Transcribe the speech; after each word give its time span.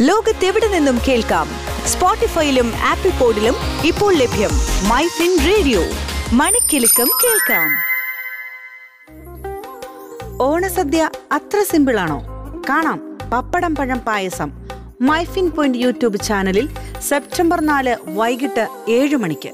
ലോകത്തെവിടെ 0.00 0.68
നിന്നും 0.68 0.98
കേൾക്കാം? 1.08 1.48
സ്പോട്ടിഫൈയിലും 1.86 2.72
ആപ്പിൾ 2.76 3.18
പോഡിലും 3.18 3.54
ഇപ്പോൾ 3.84 4.14
ലഭ്യം 4.14 4.50
മൈ 4.88 5.06
ഫിൻ 5.06 5.38
റേഡിയോ. 5.46 5.80
മണിക്കെലക്കം 6.32 7.08
കേൾക്കാം. 7.24 7.70
ഓണസദ്യ 10.42 11.10
അത്ര 11.32 11.64
സിമ്പിളാണോ? 11.70 12.24
കാണാം. 12.68 13.18
പപ്പടം 13.32 13.76
പഴം 13.76 13.98
പായസം. 13.98 14.52
മൈഫിൻ 15.00 15.50
പോയിന്റ് 15.50 15.78
യൂട്യൂബ് 15.78 16.20
ചാനലിൽ 16.20 16.68
സെപ്റ്റംബർ 17.00 17.60
നാല് 17.60 17.96
വൈകിട്ട് 18.06 18.68
ഏഴ് 18.88 19.16
മണിക്ക്. 19.16 19.50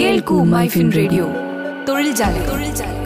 കേൾക്കൂ 0.00 0.44
മൈഫിൻ 0.44 0.92
റേഡിയോ. 0.96 1.28
തൊഴിൽ 1.88 2.12
ജാലകം. 2.12 3.01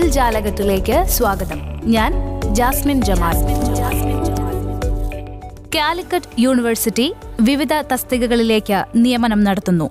തൊഴിൽ 0.00 0.12
ജാലകത്തിലേക്ക് 0.12 1.04
സ്വാഗതം. 1.04 1.58
ഞാൻ 1.84 2.12
ജാസ്മിൻ 2.52 3.02
ജമാൽ. 3.02 3.34
കാലിക്കറ്റ് 5.74 6.30
യൂണിവേഴ്സിറ്റി 6.38 7.12
വിവിധ 7.40 7.74
തസ്തികകളിലേക്ക് 7.92 8.84
നിയമനം 8.96 9.44
നടത്തുന്നു. 9.44 9.90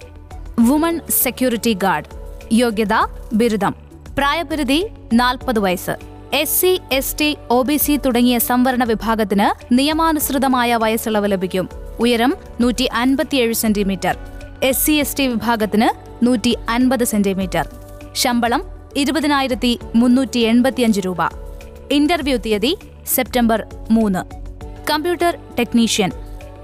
വുമൺ 0.59 0.99
സെക്യൂരിറ്റി 1.23 1.73
ഗാർഡ് 1.73 2.09
യോഗ്യത 2.53 2.95
ബിരുദം 3.33 3.75
പ്രായപരിധി 4.17 4.87
നാൽപ്പത് 5.13 5.59
വയസ്സ് 5.59 5.95
S 6.33 6.61
C 6.61 6.79
S 6.91 7.15
T 7.21 7.37
O 7.49 7.61
B 7.61 7.77
C 7.77 7.97
തുടങ്ങിയ 7.97 8.39
സംവരണ 8.39 8.83
വിഭാഗത്തിന് 8.83 9.47
നിയമാനുസൃതമായ 9.73 10.75
വയസ്സിളവ് 10.75 11.31
ലഭിക്കും. 11.31 11.69
ഉയരം 11.99 12.35
നൂറ്റി 12.61 12.89
അൻപത്തിയേഴ് 13.03 13.53
centimetre 13.53 14.17
S 14.63 14.85
C 14.85 14.91
S 14.91 15.17
T 15.17 15.27
വിഭാഗത്തിന് 15.27 15.89
നൂറ്റി 16.25 16.57
അൻപത് 16.69 17.03
സെന്റിമീറ്റർ. 17.03 17.67
ശമ്പളം 18.15 18.78
ഇരുപതിനായിരത്തി 18.97 19.79
മുന്നൂറ്റി 19.95 20.39
എൺപത്തിയഞ്ച് 20.39 20.99
രൂപ. 20.99 21.17
ഇന്റർവ്യൂ 21.91 22.37
തീയതി 22.37 22.77
സെപ്റ്റംബർ 23.07 23.65
മൂന്ന്. 23.91 24.35
Computer 24.89 25.37
technician. 25.59 26.11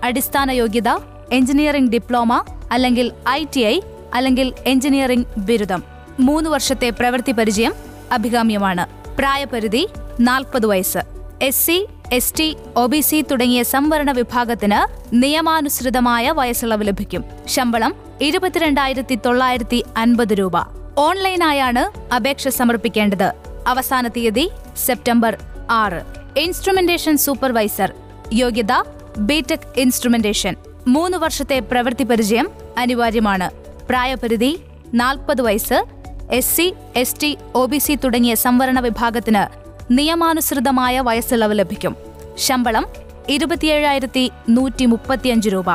അടിസ്ഥാന 0.04 0.52
യോഗ്യത 0.52 0.90
എഞ്ചിനീയറിംഗ് 1.32 1.92
ഡിപ്ലോമ 1.92 2.44
അല്ലെങ്കിൽ 2.72 3.12
ഐ 3.30 3.46
ടി 3.56 3.60
ഐ 3.60 3.80
അല്ലെങ്കിൽ 4.14 4.54
എഞ്ചിനീയറിംഗ് 4.66 5.26
ബിരുദം. 5.38 5.84
മൂന്ന് 6.20 6.50
വർഷത്തെ 6.50 6.90
പ്രവൃത്തി 6.90 7.32
പരിചയം 7.32 7.74
അഭികാമ്യമാണ്. 8.12 9.16
പ്രായപരിധി 9.18 9.88
നാൽപ്പത് 10.20 10.66
വയസ്സ്. 10.66 10.98
S 11.42 11.66
C 11.66 11.86
S 12.14 12.34
T 12.40 12.58
O 12.78 12.86
B 12.86 13.00
C 13.00 13.26
തുടങ്ങിയ 13.32 13.64
സംവരണ 13.64 14.12
വിഭാഗത്തിന് 14.12 15.10
നിയമാനുസൃതമായ 15.14 16.32
വയസ്സിളവ് 16.32 16.88
ലഭിക്കും. 16.88 17.24
ശമ്പളം 17.48 17.96
ഇരുപത്തിരണ്ടായിരത്തി 18.22 19.16
തൊള്ളായിരത്തി 19.16 19.84
അൻപത് 19.98 20.34
രൂപ. 20.34 20.85
ഓൺലൈനായാണ് 20.98 22.14
അപേക്ഷ 22.14 22.48
സമർപ്പിക്കേണ്ടത്. 22.48 23.32
അവസാന 23.68 24.08
തീയതി 24.08 24.50
സെപ്റ്റംബർ 24.86 25.38
ആറ്. 25.70 26.02
Instrumentation 26.40 27.18
supervisor. 27.18 27.94
യോഗ്യത 28.34 28.72
ബിടെക് 29.18 29.80
ഇൻസ്ട്രുമെന്റേഷൻ. 29.80 30.56
മൂന്ന് 30.88 31.18
വർഷത്തെ 31.18 31.60
പ്രവൃത്തി 31.60 32.04
പരിചയം 32.04 32.50
അനിവാര്യമാണ്. 32.78 33.52
പ്രായപരിധി 33.90 34.60
നാൽപ്പത് 34.94 35.42
വയസ്സ്. 35.42 35.86
S 36.32 36.58
C 36.58 36.74
S 36.96 37.16
T 37.24 37.38
O 37.56 37.66
B 37.66 37.78
C 37.78 37.96
തുടങ്ങിയ 37.96 38.36
സംവരണ 38.36 38.80
വിഭാഗത്തിന് 38.80 39.76
നിയമാനുസൃതമായ 39.92 41.00
വയസ്സിളവ് 41.00 41.60
ലഭിക്കും. 41.60 41.96
ശമ്പളം 42.38 42.86
ഇരുപത്തിയേഴായിരത്തി 43.30 44.32
നൂറ്റി 44.50 44.86
മുപ്പത്തിയഞ്ച് 44.86 45.50
രൂപ. 45.50 45.66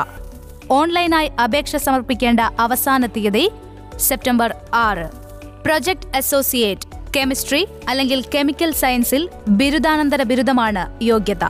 ഓൺലൈനായി 0.71 1.33
അപേക്ഷ 1.45 1.77
സമർപ്പിക്കേണ്ട 1.77 2.41
അവസാന 2.41 3.07
തീയതി 3.07 3.51
സെപ്റ്റംബർ 4.01 4.55
ആറ്. 4.75 5.11
പ്രൊജക്ട് 5.65 6.17
അസോസിയേറ്റ് 6.17 7.12
കെമിസ്ട്രി 7.17 7.67
അല്ലെങ്കിൽ 7.89 8.25
കെമിക്കൽ 8.34 8.73
സയൻസിൽ 8.73 9.29
ബിരുദാനന്തര 9.48 10.23
ബിരുദമാണ് 10.23 10.98
യോഗ്യത. 11.03 11.45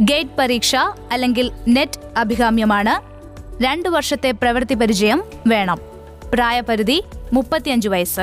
ഗേറ്റ് 0.00 0.30
പരീക്ഷ 0.38 0.76
അല്ലെങ്കിൽ 1.12 1.52
നെറ്റ് 1.68 2.18
അഭികാമ്യമാണ്. 2.18 3.10
രണ്ടു 3.64 3.88
വർഷത്തെ 3.88 4.30
പ്രവൃത്തി 4.30 4.74
പരിചയം 4.74 5.24
വേണം. 5.46 5.78
പ്രായപരിധി 6.34 7.04
മുപ്പത്തിയഞ്ച് 7.32 7.88
വയസ്സ്. 7.88 8.20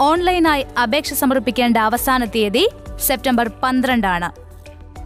ഓൺലൈനായി 0.00 0.66
അപേക്ഷ 0.82 1.12
സമർപ്പിക്കേണ്ട 1.12 1.76
അവസാന 1.76 2.24
തീയതി 2.24 2.68
സെപ്റ്റംബർ 3.00 3.50
പന്ത്രണ്ടാണ്. 3.62 4.44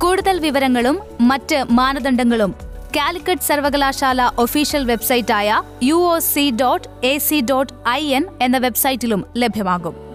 കൂടുതൽ 0.00 0.38
വിവരങ്ങളും 0.38 1.00
മറ്റ് 1.20 1.64
മാനദണ്ഡങ്ങളും 1.70 2.54
കാലിക്കറ്റ് 2.96 3.46
സർവകലാശാല 3.48 4.20
official 4.44 4.84
വെബ്സൈറ്റായ 4.84 5.48
U 5.82 5.96
O 6.12 6.18
C 6.18 6.44
dot 6.60 6.88
A 7.06 7.18
C 7.18 7.38
dot 7.50 7.74
I 7.88 8.02
N 8.18 8.26
എന്ന 8.40 8.58
വെബ്സൈറ്റിലും 8.58 9.24
ലഭ്യമാകും. 9.36 10.07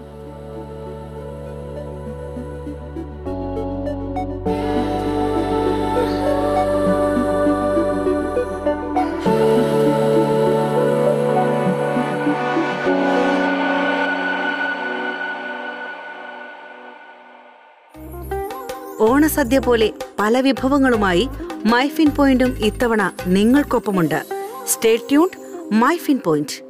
ഓണസദ്യ 19.04 19.58
പോലെ 19.58 19.92
പല 20.18 20.40
വിഭവങ്ങളുമായി 20.40 21.28
മൈഫിൻ 21.64 22.10
പോയിന്റും 22.10 22.58
ഇത്തവണ 22.64 23.12
നിങ്ങൾക്കൊപ്പമുണ്ട്. 23.26 24.24
Stay 24.68 24.96
tuned 24.96 25.38
MyFin 25.74 26.18
point. 26.24 26.62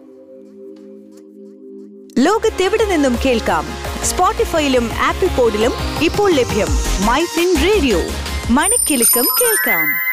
ലോകത്തെവിടെ 2.18 2.84
നിന്നും 2.84 3.16
കേൾക്കാം? 3.26 3.64
സ്പോട്ടിഫൈയിലും 4.04 4.90
ആപ്പിൾ 4.92 5.28
പോഡിലും 5.36 5.72
ഇപ്പോൾ 6.02 6.32
ലഭ്യം 6.32 6.66
മൈഫിൻ 7.06 7.56
റേഡിയോ. 7.64 7.98
മണിക്കെലക്കം 8.50 9.24
കേൾക്കാം. 9.40 10.03